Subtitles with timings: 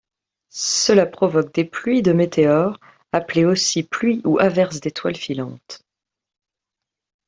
[0.49, 2.79] Cela provoque des pluies de météores,
[3.11, 5.83] appelées aussi pluies ou averses d'étoiles filantes.